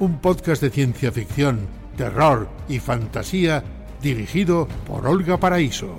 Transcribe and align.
Un 0.00 0.20
podcast 0.20 0.62
de 0.62 0.70
ciencia 0.70 1.10
ficción, 1.10 1.66
terror 1.96 2.48
y 2.68 2.78
fantasía 2.78 3.64
dirigido 4.00 4.68
por 4.86 5.08
Olga 5.08 5.38
Paraíso. 5.38 5.96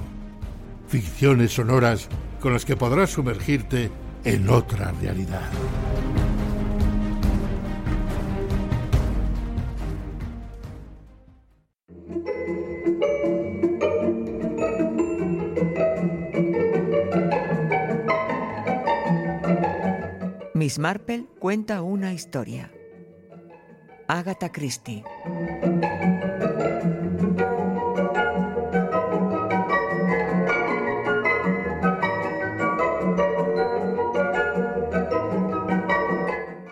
Ficciones 0.87 1.51
sonoras 1.51 2.07
con 2.39 2.53
las 2.53 2.63
que 2.63 2.77
podrás 2.77 3.09
sumergirte 3.09 3.91
en 4.23 4.47
otra 4.47 4.93
realidad. 5.01 5.49
Miss 20.53 20.79
Marple 20.79 21.25
cuenta 21.39 21.81
una 21.81 22.13
historia. 22.13 22.71
Agatha 24.11 24.51
Christie. 24.51 25.03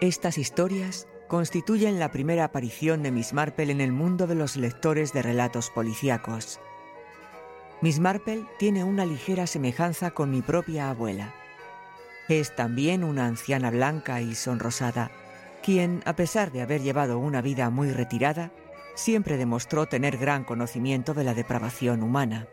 Estas 0.02 0.39
historias 0.39 1.08
constituyen 1.28 2.00
la 2.00 2.12
primera 2.12 2.45
aparición 2.45 3.03
de 3.03 3.12
Miss 3.12 3.34
Marple 3.34 3.72
en 3.72 3.81
el 3.81 3.92
mundo 3.92 4.25
de 4.25 4.34
los 4.34 4.58
lectores 4.58 5.14
de 5.14 5.22
relatos 5.22 5.69
policíacos. 5.69 6.59
Miss 7.81 8.00
Marple 8.00 8.47
tiene 8.58 8.84
una 8.84 9.06
ligera 9.06 9.45
semejanza 9.45 10.09
con 10.09 10.31
mi 10.31 10.42
propia 10.42 10.90
abuela. 10.90 11.36
Es 12.30 12.56
también 12.56 13.03
una 13.03 13.28
anciana 13.28 13.69
blanca 13.69 14.22
y 14.22 14.34
sonrosada, 14.34 15.12
quien, 15.68 16.02
a 16.06 16.16
pesar 16.16 16.54
de 16.54 16.62
haber 16.62 16.82
llevado 16.82 17.20
una 17.20 17.42
vida 17.42 17.70
muy 17.70 17.92
retirada, 17.92 18.54
siempre 18.96 19.36
demostró 19.36 19.86
tener 19.86 20.16
gran 20.18 20.46
conocimiento 20.46 21.14
de 21.14 21.26
la 21.26 21.34
depravación 21.34 22.04
humana. 22.04 22.48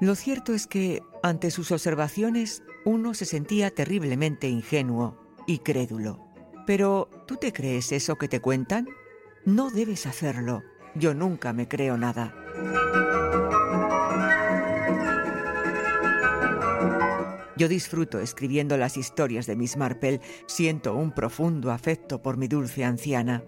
Lo 0.00 0.16
cierto 0.16 0.52
es 0.52 0.66
que, 0.66 1.04
ante 1.22 1.52
sus 1.52 1.70
observaciones, 1.70 2.64
uno 2.84 3.14
se 3.14 3.24
sentía 3.24 3.72
terriblemente 3.72 4.48
ingenuo 4.48 5.16
y 5.46 5.58
crédulo. 5.58 6.26
Pero, 6.66 7.08
¿tú 7.28 7.36
te 7.36 7.52
crees 7.52 7.92
eso 7.92 8.16
que 8.16 8.26
te 8.26 8.40
cuentan? 8.40 8.88
No 9.44 9.70
debes 9.70 10.06
hacerlo. 10.06 10.64
Yo 10.96 11.14
nunca 11.14 11.52
me 11.52 11.68
creo 11.68 11.96
nada. 11.96 12.34
Yo 17.58 17.66
disfruto 17.66 18.20
escribiendo 18.20 18.76
las 18.76 18.96
historias 18.96 19.46
de 19.46 19.56
Miss 19.56 19.76
Marple, 19.76 20.20
siento 20.46 20.94
un 20.94 21.10
profundo 21.10 21.72
afecto 21.72 22.22
por 22.22 22.36
mi 22.36 22.46
dulce 22.46 22.84
anciana. 22.84 23.42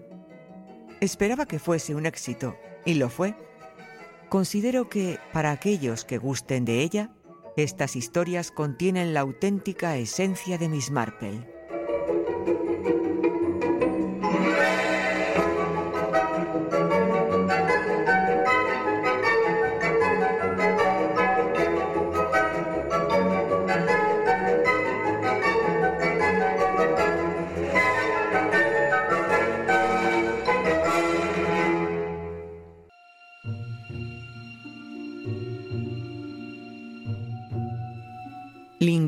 Esperaba 0.99 1.45
que 1.45 1.59
fuese 1.59 1.95
un 1.95 2.05
éxito, 2.05 2.57
y 2.85 2.95
lo 2.95 3.09
fue. 3.09 3.35
Considero 4.27 4.89
que, 4.89 5.17
para 5.31 5.51
aquellos 5.51 6.03
que 6.03 6.17
gusten 6.17 6.65
de 6.65 6.81
ella, 6.81 7.13
estas 7.55 7.95
historias 7.95 8.51
contienen 8.51 9.13
la 9.13 9.21
auténtica 9.21 9.95
esencia 9.95 10.57
de 10.57 10.67
Miss 10.67 10.91
Marple. 10.91 11.49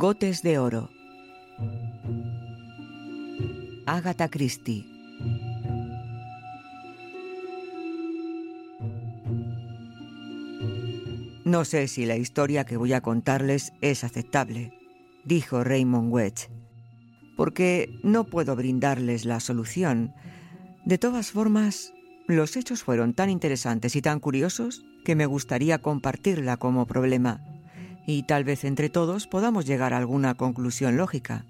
Lingotes 0.03 0.43
de 0.43 0.59
oro. 0.59 0.89
Agatha 3.85 4.27
Christie. 4.27 4.85
No 11.45 11.63
sé 11.63 11.87
si 11.87 12.05
la 12.05 12.17
historia 12.17 12.65
que 12.65 12.75
voy 12.75 12.91
a 12.91 12.99
contarles 12.99 13.71
es 13.79 14.03
aceptable, 14.03 14.73
dijo 15.23 15.63
Raymond 15.63 16.11
Wedge, 16.11 16.49
porque 17.37 17.97
no 18.03 18.25
puedo 18.25 18.57
brindarles 18.57 19.23
la 19.23 19.39
solución. 19.39 20.13
De 20.83 20.97
todas 20.97 21.31
formas, 21.31 21.93
los 22.27 22.57
hechos 22.57 22.83
fueron 22.83 23.13
tan 23.13 23.29
interesantes 23.29 23.95
y 23.95 24.01
tan 24.01 24.19
curiosos 24.19 24.83
que 25.05 25.15
me 25.15 25.27
gustaría 25.27 25.77
compartirla 25.77 26.57
como 26.57 26.87
problema 26.87 27.52
y 28.05 28.23
tal 28.23 28.43
vez 28.43 28.63
entre 28.63 28.89
todos 28.89 29.27
podamos 29.27 29.65
llegar 29.65 29.93
a 29.93 29.97
alguna 29.97 30.35
conclusión 30.35 30.97
lógica. 30.97 31.45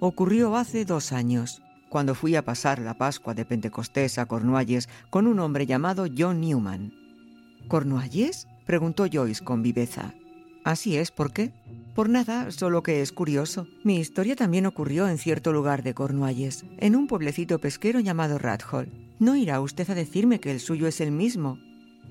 Ocurrió 0.00 0.56
hace 0.56 0.84
dos 0.84 1.12
años, 1.12 1.62
cuando 1.88 2.14
fui 2.14 2.34
a 2.36 2.44
pasar 2.44 2.80
la 2.80 2.94
Pascua 2.94 3.34
de 3.34 3.44
Pentecostés 3.44 4.18
a 4.18 4.26
Cornualles 4.26 4.88
con 5.10 5.26
un 5.26 5.38
hombre 5.38 5.66
llamado 5.66 6.06
John 6.16 6.40
Newman. 6.40 6.92
¿Cornualles? 7.68 8.48
preguntó 8.66 9.06
Joyce 9.10 9.44
con 9.44 9.62
viveza. 9.62 10.12
Así 10.64 10.96
es, 10.96 11.10
¿por 11.10 11.32
qué? 11.32 11.52
Por 11.94 12.08
nada, 12.08 12.50
solo 12.50 12.82
que 12.82 13.00
es 13.00 13.12
curioso. 13.12 13.68
Mi 13.84 13.98
historia 13.98 14.34
también 14.34 14.66
ocurrió 14.66 15.06
en 15.06 15.18
cierto 15.18 15.52
lugar 15.52 15.82
de 15.82 15.94
Cornualles, 15.94 16.64
en 16.78 16.96
un 16.96 17.06
pueblecito 17.06 17.60
pesquero 17.60 18.00
llamado 18.00 18.38
Rathole. 18.38 18.90
No 19.20 19.36
irá 19.36 19.60
usted 19.60 19.88
a 19.90 19.94
decirme 19.94 20.40
que 20.40 20.50
el 20.50 20.58
suyo 20.58 20.88
es 20.88 21.00
el 21.00 21.12
mismo, 21.12 21.58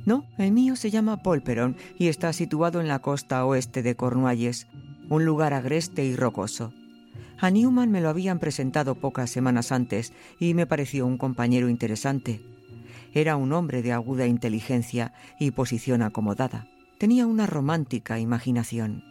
no, 0.06 0.26
el 0.38 0.52
mío 0.52 0.76
se 0.76 0.92
llama 0.92 1.24
Polperon 1.24 1.78
y 1.98 2.08
está 2.08 2.34
situado 2.34 2.82
en 2.82 2.88
la 2.88 3.00
costa 3.00 3.46
oeste 3.46 3.82
de 3.84 3.96
Cornualles, 3.96 4.68
un 5.10 5.26
lugar 5.26 5.54
agreste 5.54 6.04
y 6.04 6.16
rocoso. 6.16 6.74
A 7.40 7.50
Newman 7.50 7.92
me 7.92 8.02
lo 8.02 8.10
habían 8.10 8.40
presentado 8.40 8.96
pocas 8.96 9.30
semanas 9.30 9.72
antes 9.72 10.14
y 10.40 10.54
me 10.54 10.66
pareció 10.66 11.06
un 11.06 11.18
compañero 11.18 11.70
interesante. 11.70 12.42
Era 13.14 13.36
un 13.36 13.54
hombre 13.54 13.82
de 13.82 13.92
aguda 13.92 14.28
inteligencia 14.28 15.14
y 15.40 15.52
posición 15.52 16.02
acomodada. 16.02 16.68
Tenía 16.98 17.28
una 17.28 17.46
romántica 17.46 18.20
imaginación. 18.20 19.04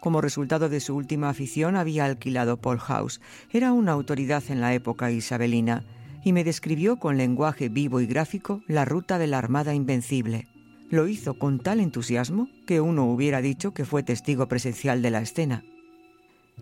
Como 0.00 0.22
resultado 0.22 0.68
de 0.68 0.80
su 0.80 0.96
última 0.96 1.28
afición 1.28 1.76
había 1.76 2.06
alquilado 2.06 2.56
Paul 2.56 2.78
House. 2.78 3.20
Era 3.52 3.72
una 3.72 3.92
autoridad 3.92 4.42
en 4.48 4.60
la 4.60 4.72
época 4.72 5.10
isabelina 5.10 5.84
y 6.24 6.32
me 6.32 6.44
describió 6.44 6.96
con 6.96 7.16
lenguaje 7.16 7.68
vivo 7.68 8.00
y 8.00 8.06
gráfico 8.06 8.62
la 8.66 8.84
ruta 8.84 9.18
de 9.18 9.26
la 9.26 9.38
Armada 9.38 9.74
Invencible. 9.74 10.48
Lo 10.90 11.06
hizo 11.06 11.34
con 11.34 11.60
tal 11.60 11.80
entusiasmo 11.80 12.48
que 12.66 12.80
uno 12.80 13.04
hubiera 13.04 13.40
dicho 13.40 13.72
que 13.72 13.84
fue 13.84 14.02
testigo 14.02 14.46
presencial 14.48 15.02
de 15.02 15.10
la 15.10 15.20
escena. 15.20 15.64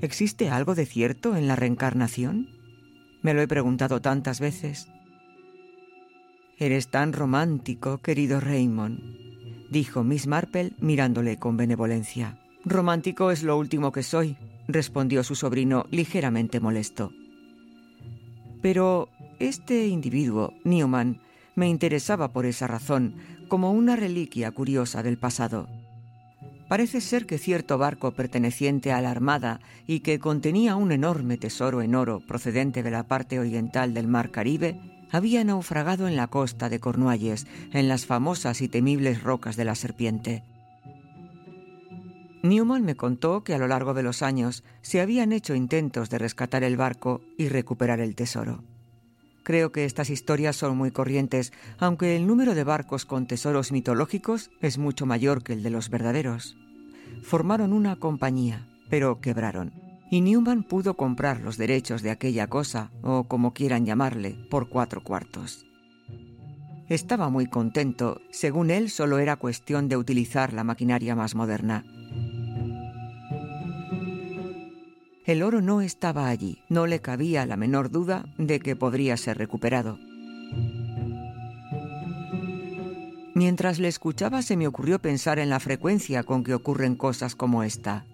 ¿Existe 0.01 0.51
algo 0.51 0.75
de 0.75 0.87
cierto 0.87 1.35
en 1.37 1.49
la 1.49 1.57
reencarnación? 1.57 2.49
Me 3.23 3.35
lo 3.35 3.41
he 3.41 3.49
preguntado 3.49 4.01
tantas 4.01 4.39
veces. 4.39 4.89
Eres 6.59 6.89
tan 6.89 7.13
romántico, 7.13 7.99
querido 7.99 8.41
Raymond, 8.41 9.01
dijo 9.71 10.05
Miss 10.05 10.27
Marple 10.27 10.73
mirándole 10.79 11.39
con 11.39 11.57
benevolencia. 11.57 12.39
Romántico 12.65 13.31
es 13.31 13.43
lo 13.43 13.57
último 13.57 13.93
que 13.93 14.03
soy, 14.03 14.37
respondió 14.67 15.23
su 15.25 15.35
sobrino 15.35 15.87
ligeramente 15.91 16.61
molesto. 16.61 17.13
Pero 18.61 19.09
este 19.39 19.87
individuo, 19.87 20.55
Newman, 20.65 21.21
me 21.55 21.69
interesaba 21.69 22.33
por 22.33 22.47
esa 22.47 22.67
razón, 22.67 23.17
como 23.49 23.73
una 23.73 23.97
reliquia 23.97 24.51
curiosa 24.53 25.03
del 25.03 25.19
pasado. 25.19 25.69
Parece 26.69 27.01
ser 27.01 27.27
que 27.27 27.39
cierto 27.39 27.79
barco 27.79 28.13
perteneciente 28.13 28.93
a 28.93 29.01
la 29.01 29.11
Armada 29.11 29.61
y 29.87 30.01
que 30.01 30.19
contenía 30.19 30.77
un 30.77 30.93
enorme 30.93 31.39
tesoro 31.39 31.81
en 31.81 31.95
oro 31.95 32.21
procedente 32.21 32.83
de 32.83 32.91
la 32.91 33.05
parte 33.05 33.41
oriental 33.41 33.95
del 33.95 34.07
Mar 34.07 34.31
Caribe 34.31 34.79
había 35.11 35.43
naufragado 35.43 36.07
en 36.07 36.17
la 36.17 36.27
costa 36.27 36.69
de 36.69 36.81
Cornualles, 36.81 37.47
en 37.73 37.89
las 37.89 38.05
famosas 38.05 38.61
y 38.61 38.69
temibles 38.69 39.23
rocas 39.23 39.57
de 39.57 39.65
la 39.65 39.75
Serpiente. 39.75 40.45
Newman 42.43 42.85
me 42.85 42.95
contó 42.95 43.43
que 43.43 43.55
a 43.55 43.59
lo 43.59 43.67
largo 43.67 43.95
de 43.95 44.03
los 44.03 44.23
años 44.23 44.63
se 44.83 45.01
habían 45.01 45.33
hecho 45.33 45.55
intentos 45.55 46.09
de 46.11 46.19
rescatar 46.19 46.63
el 46.63 46.77
barco 46.77 47.21
y 47.37 47.49
recuperar 47.49 48.01
el 48.01 48.15
tesoro. 48.15 48.63
Creo 49.49 49.73
que 49.73 49.87
estas 49.87 50.11
historias 50.11 50.57
son 50.57 50.77
muy 50.77 50.91
corrientes, 50.91 51.55
aunque 51.79 52.17
el 52.17 52.27
número 52.27 52.55
de 52.55 52.65
barcos 52.65 53.07
con 53.07 53.27
tesoros 53.27 53.73
mitológicos 53.73 54.51
es 54.61 54.77
mucho 54.77 55.07
mayor 55.07 55.43
que 55.43 55.55
el 55.55 55.63
de 55.63 55.71
los 55.71 55.89
verdaderos. 55.89 56.59
Formaron 57.23 57.73
una 57.73 57.97
compañía, 57.97 58.69
pero 58.91 59.23
quebraron, 59.23 59.73
y 60.11 60.21
Newman 60.21 60.65
pudo 60.65 60.99
comprar 60.99 61.41
los 61.41 61.57
derechos 61.57 62.03
de 62.03 62.11
aquella 62.11 62.49
cosa, 62.49 62.91
o 63.01 63.25
como 63.25 63.55
quieran 63.55 63.87
llamarle, 63.87 64.37
por 64.51 64.69
cuatro 64.69 65.03
cuartos. 65.03 65.65
Estaba 66.91 67.31
muy 67.31 67.47
contento, 67.47 68.21
según 68.31 68.71
él 68.71 68.91
solo 68.91 69.19
era 69.19 69.37
cuestión 69.37 69.89
de 69.89 69.97
utilizar 69.97 70.53
la 70.53 70.63
maquinaria 70.63 71.17
más 71.17 71.35
moderna. 71.35 71.87
El 75.29 75.43
oro 75.43 75.61
no 75.61 75.83
estaba 75.83 76.29
allí, 76.29 76.63
no 76.71 76.87
le 76.87 77.01
cabía 77.01 77.45
la 77.45 77.59
menor 77.59 77.91
duda 77.91 78.25
de 78.39 78.61
que 78.61 78.77
podría 78.77 79.15
ser 79.19 79.37
recuperado. 79.37 79.99
Mientras 83.35 83.79
le 83.79 83.89
escuchaba 83.89 84.41
se 84.41 84.57
me 84.57 84.67
ocurrió 84.67 85.01
pensar 85.01 85.39
en 85.39 85.51
la 85.51 85.61
frecuencia 85.61 86.23
con 86.23 86.45
que 86.45 86.55
ocurren 86.55 86.97
cosas 86.97 87.35
como 87.35 87.63
esta. 87.63 88.07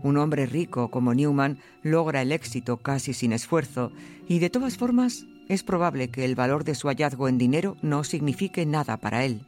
Un 0.00 0.16
hombre 0.16 0.46
rico 0.46 0.90
como 0.90 1.14
Newman 1.14 1.60
logra 1.84 2.22
el 2.22 2.32
éxito 2.32 2.78
casi 2.78 3.12
sin 3.12 3.32
esfuerzo 3.32 3.92
y 4.26 4.40
de 4.40 4.50
todas 4.50 4.76
formas 4.76 5.26
es 5.48 5.62
probable 5.62 6.10
que 6.10 6.24
el 6.24 6.34
valor 6.34 6.64
de 6.64 6.74
su 6.74 6.88
hallazgo 6.88 7.28
en 7.28 7.38
dinero 7.38 7.76
no 7.80 8.02
signifique 8.02 8.66
nada 8.66 8.96
para 8.96 9.24
él. 9.24 9.46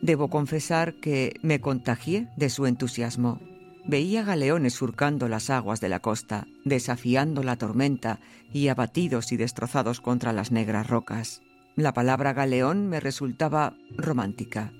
Debo 0.00 0.30
confesar 0.30 0.94
que 0.94 1.34
me 1.42 1.60
contagié 1.60 2.28
de 2.36 2.50
su 2.50 2.66
entusiasmo. 2.66 3.49
Veía 3.90 4.22
galeones 4.22 4.74
surcando 4.74 5.28
las 5.28 5.50
aguas 5.50 5.80
de 5.80 5.88
la 5.88 5.98
costa, 5.98 6.46
desafiando 6.64 7.42
la 7.42 7.56
tormenta 7.56 8.20
y 8.52 8.68
abatidos 8.68 9.32
y 9.32 9.36
destrozados 9.36 10.00
contra 10.00 10.32
las 10.32 10.52
negras 10.52 10.86
rocas. 10.86 11.42
La 11.74 11.92
palabra 11.92 12.32
galeón 12.32 12.86
me 12.86 13.00
resultaba 13.00 13.74
romántica. 13.96 14.72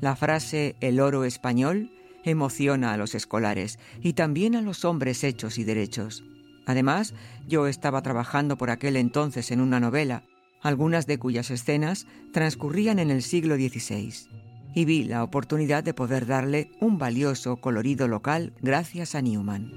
La 0.00 0.14
frase 0.14 0.76
el 0.80 1.00
oro 1.00 1.24
español 1.24 1.90
emociona 2.22 2.92
a 2.92 2.96
los 2.96 3.16
escolares 3.16 3.80
y 4.00 4.12
también 4.12 4.54
a 4.54 4.62
los 4.62 4.84
hombres 4.84 5.24
hechos 5.24 5.58
y 5.58 5.64
derechos. 5.64 6.22
Además, 6.64 7.12
yo 7.48 7.66
estaba 7.66 8.02
trabajando 8.02 8.56
por 8.56 8.70
aquel 8.70 8.94
entonces 8.94 9.50
en 9.50 9.60
una 9.60 9.80
novela, 9.80 10.22
algunas 10.62 11.08
de 11.08 11.18
cuyas 11.18 11.50
escenas 11.50 12.06
transcurrían 12.32 13.00
en 13.00 13.10
el 13.10 13.22
siglo 13.22 13.56
XVI 13.56 14.45
y 14.74 14.84
vi 14.84 15.04
la 15.04 15.22
oportunidad 15.22 15.84
de 15.84 15.94
poder 15.94 16.26
darle 16.26 16.70
un 16.80 16.98
valioso 16.98 17.56
colorido 17.56 18.08
local 18.08 18.52
gracias 18.60 19.14
a 19.14 19.22
Newman. 19.22 19.72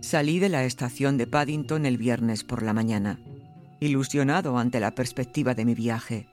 Salí 0.00 0.38
de 0.38 0.48
la 0.48 0.64
estación 0.64 1.16
de 1.18 1.26
Paddington 1.26 1.84
el 1.84 1.98
viernes 1.98 2.44
por 2.44 2.62
la 2.62 2.72
mañana, 2.72 3.20
ilusionado 3.80 4.58
ante 4.58 4.80
la 4.80 4.94
perspectiva 4.94 5.54
de 5.54 5.64
mi 5.64 5.74
viaje. 5.74 6.28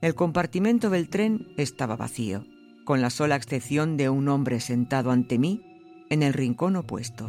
El 0.00 0.14
compartimento 0.14 0.90
del 0.90 1.08
tren 1.08 1.48
estaba 1.56 1.96
vacío, 1.96 2.44
con 2.84 3.00
la 3.00 3.10
sola 3.10 3.36
excepción 3.36 3.96
de 3.96 4.08
un 4.08 4.28
hombre 4.28 4.60
sentado 4.60 5.10
ante 5.10 5.38
mí 5.38 5.60
en 6.08 6.22
el 6.22 6.32
rincón 6.32 6.76
opuesto 6.76 7.28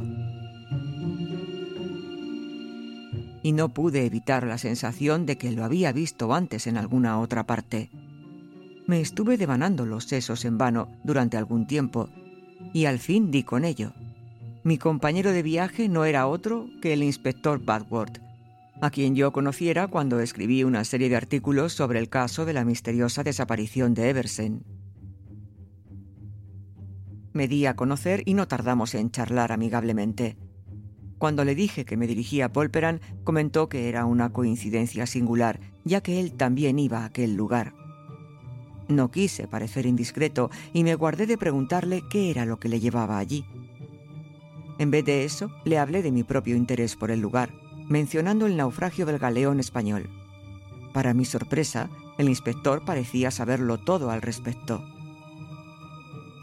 y 3.43 3.53
no 3.53 3.69
pude 3.69 4.05
evitar 4.05 4.45
la 4.45 4.57
sensación 4.57 5.25
de 5.25 5.37
que 5.37 5.51
lo 5.51 5.63
había 5.63 5.91
visto 5.91 6.33
antes 6.33 6.67
en 6.67 6.77
alguna 6.77 7.19
otra 7.19 7.45
parte. 7.45 7.89
Me 8.87 9.01
estuve 9.01 9.37
devanando 9.37 9.85
los 9.85 10.05
sesos 10.05 10.45
en 10.45 10.57
vano 10.57 10.89
durante 11.03 11.37
algún 11.37 11.67
tiempo 11.67 12.09
y 12.73 12.85
al 12.85 12.99
fin 12.99 13.31
di 13.31 13.43
con 13.43 13.65
ello. 13.65 13.93
Mi 14.63 14.77
compañero 14.77 15.31
de 15.31 15.41
viaje 15.41 15.89
no 15.89 16.05
era 16.05 16.27
otro 16.27 16.67
que 16.81 16.93
el 16.93 17.03
inspector 17.03 17.63
Badworth, 17.63 18.19
a 18.81 18.89
quien 18.89 19.15
yo 19.15 19.31
conociera 19.31 19.87
cuando 19.87 20.19
escribí 20.19 20.63
una 20.63 20.83
serie 20.83 21.09
de 21.09 21.15
artículos 21.15 21.73
sobre 21.73 21.99
el 21.99 22.09
caso 22.09 22.45
de 22.45 22.53
la 22.53 22.65
misteriosa 22.65 23.23
desaparición 23.23 23.93
de 23.93 24.09
Eversen. 24.09 24.63
Me 27.33 27.47
di 27.47 27.65
a 27.65 27.75
conocer 27.75 28.23
y 28.25 28.33
no 28.33 28.47
tardamos 28.47 28.93
en 28.93 29.09
charlar 29.09 29.51
amigablemente. 29.51 30.37
Cuando 31.21 31.45
le 31.45 31.53
dije 31.53 31.85
que 31.85 31.97
me 31.97 32.07
dirigía 32.07 32.45
a 32.45 32.51
Polperan, 32.51 32.99
comentó 33.23 33.69
que 33.69 33.89
era 33.89 34.05
una 34.05 34.33
coincidencia 34.33 35.05
singular, 35.05 35.59
ya 35.83 36.01
que 36.01 36.19
él 36.19 36.33
también 36.33 36.79
iba 36.79 37.01
a 37.01 37.05
aquel 37.05 37.35
lugar. 37.35 37.75
No 38.87 39.11
quise 39.11 39.47
parecer 39.47 39.85
indiscreto 39.85 40.49
y 40.73 40.83
me 40.83 40.95
guardé 40.95 41.27
de 41.27 41.37
preguntarle 41.37 42.01
qué 42.09 42.31
era 42.31 42.47
lo 42.47 42.57
que 42.57 42.69
le 42.69 42.79
llevaba 42.79 43.19
allí. 43.19 43.45
En 44.79 44.89
vez 44.89 45.05
de 45.05 45.23
eso, 45.23 45.51
le 45.63 45.77
hablé 45.77 46.01
de 46.01 46.11
mi 46.11 46.23
propio 46.23 46.55
interés 46.55 46.95
por 46.95 47.11
el 47.11 47.19
lugar, 47.19 47.51
mencionando 47.87 48.47
el 48.47 48.57
naufragio 48.57 49.05
del 49.05 49.19
galeón 49.19 49.59
español. 49.59 50.09
Para 50.91 51.13
mi 51.13 51.25
sorpresa, 51.25 51.91
el 52.17 52.29
inspector 52.29 52.83
parecía 52.83 53.29
saberlo 53.29 53.77
todo 53.77 54.09
al 54.09 54.23
respecto. 54.23 54.83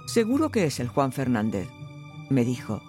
Seguro 0.06 0.50
que 0.50 0.66
es 0.66 0.78
el 0.78 0.86
Juan 0.86 1.10
Fernández, 1.10 1.66
me 2.30 2.44
dijo. 2.44 2.87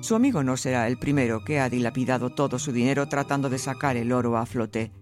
Su 0.00 0.14
amigo 0.14 0.44
no 0.44 0.56
será 0.56 0.86
el 0.86 0.98
primero 0.98 1.44
que 1.44 1.58
ha 1.58 1.68
dilapidado 1.68 2.30
todo 2.30 2.58
su 2.58 2.72
dinero 2.72 3.08
tratando 3.08 3.50
de 3.50 3.58
sacar 3.58 3.96
el 3.96 4.12
oro 4.12 4.36
a 4.36 4.46
flote. 4.46 4.92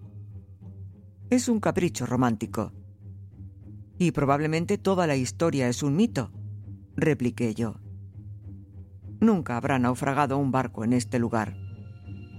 Es 1.29 1.47
un 1.47 1.59
capricho 1.59 2.05
romántico. 2.05 2.73
Y 3.99 4.11
probablemente 4.11 4.77
toda 4.77 5.07
la 5.07 5.15
historia 5.15 5.69
es 5.69 5.83
un 5.83 5.95
mito, 5.95 6.31
repliqué 6.95 7.53
yo. 7.53 7.79
Nunca 9.19 9.57
habrá 9.57 9.79
naufragado 9.79 10.37
un 10.37 10.51
barco 10.51 10.83
en 10.83 10.93
este 10.93 11.19
lugar. 11.19 11.55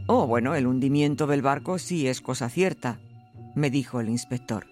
Oh, 0.06 0.26
bueno, 0.26 0.54
el 0.54 0.66
hundimiento 0.66 1.26
del 1.26 1.42
barco 1.42 1.78
sí 1.78 2.08
es 2.08 2.20
cosa 2.20 2.48
cierta, 2.48 3.00
me 3.54 3.70
dijo 3.70 4.00
el 4.00 4.08
inspector. 4.08 4.66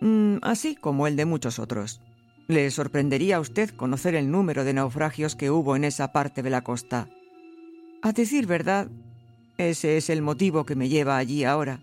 Mm, 0.00 0.36
así 0.42 0.76
como 0.76 1.06
el 1.06 1.16
de 1.16 1.24
muchos 1.24 1.58
otros. 1.58 2.02
Le 2.48 2.70
sorprendería 2.70 3.36
a 3.36 3.40
usted 3.40 3.70
conocer 3.70 4.14
el 4.14 4.30
número 4.30 4.64
de 4.64 4.72
naufragios 4.72 5.34
que 5.34 5.50
hubo 5.50 5.74
en 5.74 5.84
esa 5.84 6.12
parte 6.12 6.42
de 6.42 6.50
la 6.50 6.62
costa. 6.62 7.08
A 8.02 8.12
decir 8.12 8.46
verdad, 8.46 8.88
ese 9.58 9.96
es 9.96 10.10
el 10.10 10.22
motivo 10.22 10.64
que 10.64 10.76
me 10.76 10.88
lleva 10.88 11.16
allí 11.16 11.44
ahora. 11.44 11.80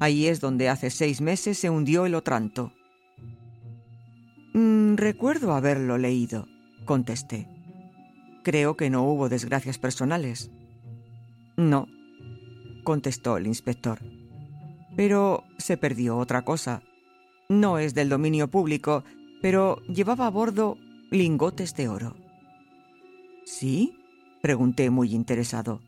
Ahí 0.00 0.26
es 0.26 0.40
donde 0.40 0.68
hace 0.68 0.90
seis 0.90 1.20
meses 1.20 1.58
se 1.58 1.70
hundió 1.70 2.06
el 2.06 2.16
Otranto. 2.16 2.72
Mm, 4.54 4.96
recuerdo 4.96 5.52
haberlo 5.52 5.98
leído, 5.98 6.48
contesté. 6.84 7.48
Creo 8.42 8.76
que 8.76 8.90
no 8.90 9.04
hubo 9.04 9.28
desgracias 9.28 9.78
personales. 9.78 10.50
No, 11.56 11.86
contestó 12.82 13.36
el 13.36 13.46
inspector. 13.46 14.00
Pero 14.96 15.44
se 15.58 15.76
perdió 15.76 16.18
otra 16.18 16.42
cosa. 16.42 16.82
No 17.48 17.78
es 17.78 17.94
del 17.94 18.08
dominio 18.08 18.48
público, 18.48 19.04
pero 19.42 19.82
llevaba 19.86 20.26
a 20.26 20.30
bordo 20.30 20.78
lingotes 21.10 21.74
de 21.74 21.88
oro. 21.88 22.16
¿Sí? 23.44 23.98
Pregunté 24.40 24.88
muy 24.88 25.14
interesado. 25.14 25.82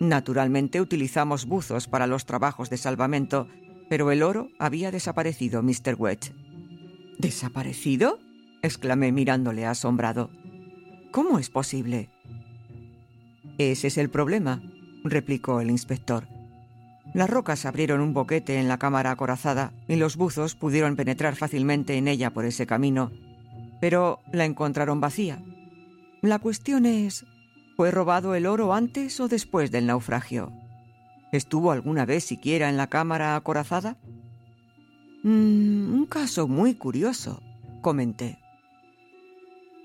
Naturalmente 0.00 0.80
utilizamos 0.80 1.44
buzos 1.44 1.86
para 1.86 2.06
los 2.06 2.24
trabajos 2.24 2.70
de 2.70 2.78
salvamento, 2.78 3.46
pero 3.88 4.10
el 4.10 4.22
oro 4.22 4.48
había 4.58 4.90
desaparecido, 4.90 5.62
Mr. 5.62 5.94
Wedge. 5.96 6.32
¿Desaparecido? 7.18 8.18
exclamé 8.62 9.12
mirándole 9.12 9.66
asombrado. 9.66 10.30
¿Cómo 11.12 11.38
es 11.38 11.50
posible? 11.50 12.08
Ese 13.58 13.88
es 13.88 13.98
el 13.98 14.10
problema, 14.10 14.62
replicó 15.04 15.60
el 15.60 15.70
inspector. 15.70 16.26
Las 17.12 17.28
rocas 17.28 17.66
abrieron 17.66 18.00
un 18.00 18.14
boquete 18.14 18.58
en 18.58 18.68
la 18.68 18.78
cámara 18.78 19.10
acorazada 19.10 19.72
y 19.88 19.96
los 19.96 20.16
buzos 20.16 20.54
pudieron 20.54 20.94
penetrar 20.96 21.34
fácilmente 21.34 21.96
en 21.96 22.06
ella 22.06 22.30
por 22.30 22.44
ese 22.44 22.66
camino, 22.66 23.10
pero 23.80 24.20
la 24.32 24.44
encontraron 24.44 25.00
vacía. 25.00 25.42
La 26.22 26.38
cuestión 26.38 26.86
es, 26.86 27.26
¿fue 27.76 27.90
robado 27.90 28.34
el 28.34 28.46
oro 28.46 28.74
antes 28.74 29.18
o 29.20 29.26
después 29.26 29.70
del 29.70 29.86
naufragio? 29.86 30.52
¿Estuvo 31.32 31.72
alguna 31.72 32.04
vez 32.04 32.24
siquiera 32.24 32.68
en 32.68 32.76
la 32.76 32.88
cámara 32.88 33.34
acorazada? 33.34 33.96
Mm, 35.22 35.92
un 35.92 36.06
caso 36.06 36.46
muy 36.46 36.74
curioso, 36.74 37.42
comenté. 37.80 38.38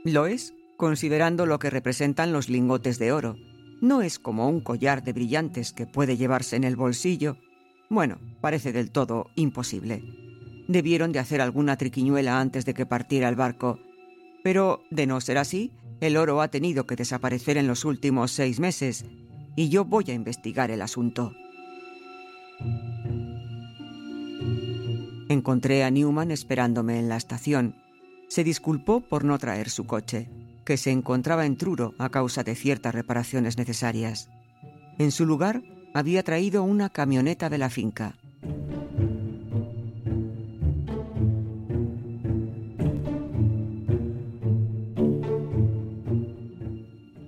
Lo 0.03 0.27
es, 0.27 0.53
considerando 0.77 1.45
lo 1.45 1.57
que 1.57 1.69
representan 1.69 2.31
los 2.31 2.49
lingotes 2.49 2.99
de 2.99 3.11
oro. 3.11 3.35
No 3.81 4.01
es 4.01 4.19
como 4.19 4.49
un 4.49 4.61
collar 4.61 5.03
de 5.03 5.13
brillantes 5.13 5.73
que 5.73 5.85
puede 5.85 6.17
llevarse 6.17 6.55
en 6.55 6.63
el 6.63 6.75
bolsillo. 6.75 7.37
Bueno, 7.89 8.19
parece 8.41 8.71
del 8.71 8.91
todo 8.91 9.29
imposible. 9.35 10.03
Debieron 10.67 11.11
de 11.11 11.19
hacer 11.19 11.41
alguna 11.41 11.77
triquiñuela 11.77 12.39
antes 12.39 12.65
de 12.65 12.73
que 12.73 12.85
partiera 12.85 13.29
el 13.29 13.35
barco. 13.35 13.79
Pero, 14.43 14.81
de 14.89 15.05
no 15.07 15.21
ser 15.21 15.37
así, 15.37 15.71
el 16.01 16.17
oro 16.17 16.41
ha 16.41 16.49
tenido 16.49 16.85
que 16.85 16.95
desaparecer 16.95 17.57
en 17.57 17.67
los 17.67 17.85
últimos 17.85 18.31
seis 18.31 18.59
meses 18.59 19.05
y 19.55 19.69
yo 19.69 19.85
voy 19.85 20.05
a 20.09 20.13
investigar 20.13 20.71
el 20.71 20.81
asunto. 20.81 21.33
Encontré 25.29 25.83
a 25.83 25.89
Newman 25.89 26.31
esperándome 26.31 26.99
en 26.99 27.09
la 27.09 27.17
estación. 27.17 27.75
Se 28.27 28.43
disculpó 28.43 29.01
por 29.01 29.23
no 29.23 29.37
traer 29.37 29.69
su 29.69 29.85
coche, 29.85 30.29
que 30.65 30.77
se 30.77 30.91
encontraba 30.91 31.45
en 31.45 31.55
Truro 31.55 31.93
a 31.99 32.09
causa 32.09 32.43
de 32.43 32.55
ciertas 32.55 32.93
reparaciones 32.93 33.57
necesarias. 33.57 34.29
En 34.97 35.11
su 35.11 35.25
lugar, 35.25 35.61
había 35.93 36.23
traído 36.23 36.63
una 36.63 36.89
camioneta 36.89 37.49
de 37.49 37.57
la 37.57 37.69
finca. 37.69 38.15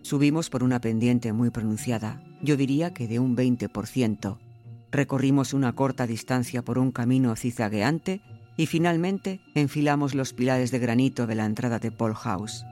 Subimos 0.01 0.50
por 0.50 0.63
una 0.63 0.79
pendiente 0.79 1.34
muy 1.34 1.50
pronunciada, 1.50 2.24
yo 2.41 2.56
diría 2.56 2.94
que 2.94 3.08
de 3.08 3.20
un 3.20 3.36
20%. 3.36 4.38
Recorrimos 4.89 5.53
una 5.53 5.74
corta 5.74 6.08
distancia 6.08 6.62
por 6.62 6.79
un 6.79 6.91
camino 6.91 7.36
cizagueante 7.36 8.22
y 8.56 8.67
finalmente 8.67 9.41
enfilamos 9.53 10.15
los 10.15 10.34
pilares 10.34 10.72
de 10.72 10.79
granito 10.79 11.27
de 11.27 11.36
la 11.36 11.46
entrada 11.46 11.79
de 11.79 11.91
Paul 11.91 12.15
House. 12.15 12.65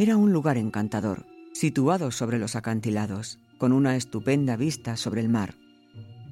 Era 0.00 0.16
un 0.16 0.32
lugar 0.32 0.56
encantador, 0.56 1.26
situado 1.52 2.10
sobre 2.10 2.38
los 2.38 2.56
acantilados, 2.56 3.38
con 3.58 3.70
una 3.70 3.96
estupenda 3.96 4.56
vista 4.56 4.96
sobre 4.96 5.20
el 5.20 5.28
mar. 5.28 5.56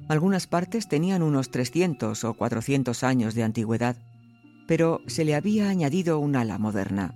Algunas 0.07 0.47
partes 0.47 0.87
tenían 0.87 1.21
unos 1.21 1.51
300 1.51 2.23
o 2.23 2.33
400 2.33 3.03
años 3.03 3.35
de 3.35 3.43
antigüedad, 3.43 3.95
pero 4.67 5.01
se 5.05 5.23
le 5.23 5.35
había 5.35 5.69
añadido 5.69 6.17
un 6.17 6.35
ala 6.35 6.57
moderna. 6.57 7.13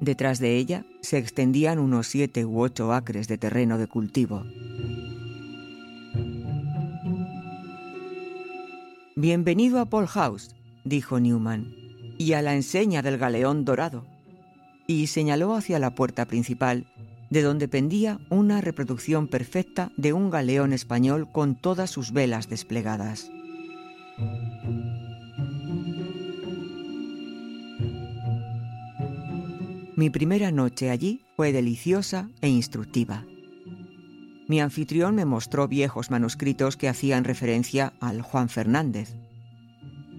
Detrás 0.00 0.38
de 0.38 0.56
ella 0.56 0.86
se 1.02 1.18
extendían 1.18 1.78
unos 1.78 2.06
siete 2.06 2.46
u 2.46 2.58
ocho 2.58 2.94
acres 2.94 3.28
de 3.28 3.36
terreno 3.36 3.76
de 3.76 3.86
cultivo. 3.86 4.46
Bienvenido 9.14 9.80
a 9.80 9.84
Paul 9.84 10.06
House, 10.06 10.56
dijo 10.86 11.20
Newman, 11.20 11.74
y 12.16 12.32
a 12.32 12.40
la 12.40 12.54
enseña 12.54 13.02
del 13.02 13.18
galeón 13.18 13.66
dorado. 13.66 14.15
Y 14.86 15.08
señaló 15.08 15.54
hacia 15.54 15.78
la 15.78 15.94
puerta 15.94 16.26
principal, 16.26 16.86
de 17.30 17.42
donde 17.42 17.68
pendía 17.68 18.20
una 18.30 18.60
reproducción 18.60 19.28
perfecta 19.28 19.90
de 19.96 20.12
un 20.12 20.30
galeón 20.30 20.72
español 20.72 21.30
con 21.32 21.56
todas 21.56 21.90
sus 21.90 22.12
velas 22.12 22.48
desplegadas. 22.48 23.30
Mi 29.96 30.10
primera 30.10 30.52
noche 30.52 30.90
allí 30.90 31.22
fue 31.36 31.52
deliciosa 31.52 32.28
e 32.42 32.48
instructiva. 32.48 33.24
Mi 34.46 34.60
anfitrión 34.60 35.14
me 35.14 35.24
mostró 35.24 35.66
viejos 35.68 36.10
manuscritos 36.10 36.76
que 36.76 36.88
hacían 36.88 37.24
referencia 37.24 37.94
al 37.98 38.20
Juan 38.20 38.48
Fernández. 38.48 39.16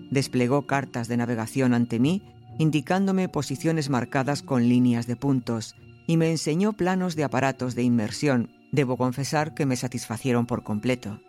Desplegó 0.09 0.65
cartas 0.65 1.07
de 1.07 1.17
navegación 1.17 1.73
ante 1.73 1.99
mí, 1.99 2.23
indicándome 2.57 3.29
posiciones 3.29 3.89
marcadas 3.89 4.41
con 4.41 4.67
líneas 4.67 5.07
de 5.07 5.15
puntos, 5.15 5.75
y 6.07 6.17
me 6.17 6.31
enseñó 6.31 6.73
planos 6.73 7.15
de 7.15 7.23
aparatos 7.23 7.75
de 7.75 7.83
inmersión, 7.83 8.49
debo 8.71 8.97
confesar 8.97 9.53
que 9.53 9.65
me 9.65 9.75
satisfacieron 9.75 10.45
por 10.45 10.63
completo. 10.63 11.19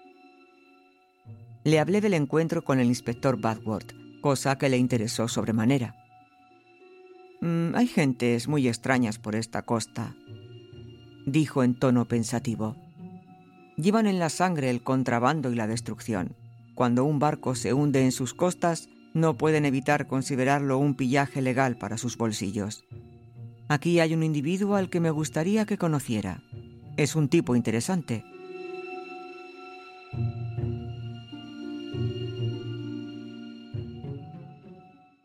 Le 1.65 1.81
hablé 1.81 2.01
del 2.01 2.15
encuentro 2.15 2.63
con 2.63 2.79
el 2.81 2.87
inspector 2.87 3.41
Badworth, 3.41 3.93
cosa 4.21 4.57
que 4.57 4.69
le 4.69 4.79
interesó 4.79 5.29
sobremanera. 5.29 5.95
Mm, 7.41 7.75
hay 7.75 7.87
gentes 7.87 8.49
muy 8.49 8.67
extrañas 8.67 9.19
por 9.19 9.35
esta 9.35 9.63
costa, 9.63 10.15
dijo 11.27 11.63
en 11.63 11.75
tono 11.75 12.07
pensativo. 12.07 12.77
Llevan 13.77 14.07
en 14.07 14.19
la 14.19 14.29
sangre 14.29 14.71
el 14.71 14.83
contrabando 14.83 15.53
y 15.53 15.55
la 15.55 15.67
destrucción. 15.67 16.35
Cuando 16.75 17.05
un 17.05 17.19
barco 17.19 17.55
se 17.55 17.73
hunde 17.73 18.05
en 18.05 18.13
sus 18.13 18.35
costas, 18.35 18.89
no 19.15 19.37
pueden 19.37 19.65
evitar 19.65 20.07
considerarlo 20.07 20.79
un 20.79 20.95
pillaje 20.95 21.43
legal 21.43 21.77
para 21.77 21.99
sus 21.99 22.17
bolsillos. 22.17 22.85
Aquí 23.69 24.01
hay 24.01 24.15
un 24.15 24.23
individuo 24.23 24.77
al 24.77 24.89
que 24.89 25.01
me 25.01 25.11
gustaría 25.11 25.67
que 25.67 25.79
conociera. 25.79 26.43
Es 26.97 27.17
un 27.17 27.29
tipo 27.29 27.55
interesante. 27.55 28.25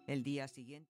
El 0.07 0.23
día 0.23 0.47
siguiente... 0.47 0.89